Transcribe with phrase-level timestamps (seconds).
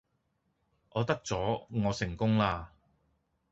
[0.93, 2.71] 我得咗，我成功啦